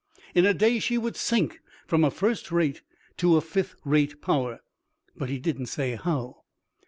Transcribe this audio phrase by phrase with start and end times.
[0.33, 2.81] In a day she would sink from a first rate
[3.17, 4.61] to a fifth rate power."
[5.15, 6.37] But he didn't say how.